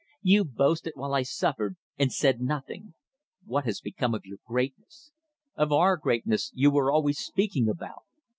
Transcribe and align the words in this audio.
"You 0.23 0.45
boasted 0.45 0.93
while 0.95 1.13
I 1.13 1.21
suffered 1.21 1.77
and 1.95 2.11
said 2.11 2.41
nothing. 2.41 2.95
What 3.45 3.65
has 3.65 3.81
become 3.81 4.15
of 4.15 4.25
your 4.25 4.39
greatness; 4.47 5.11
of 5.53 5.71
our 5.71 5.95
greatness 5.95 6.51
you 6.55 6.71
were 6.71 6.91
always 6.91 7.19
speaking 7.19 7.69
about? 7.69 8.01